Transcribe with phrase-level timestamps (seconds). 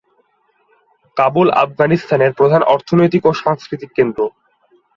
[1.17, 4.19] কাবুল আফগানিস্তানের প্রধান অর্থনৈতিক ও সাংস্কৃতিক কেন্দ্র।